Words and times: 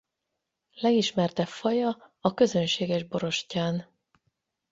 Legismertebb 0.75 1.47
faja 1.47 2.13
a 2.19 2.33
közönséges 2.33 3.03
borostyán. 3.03 3.87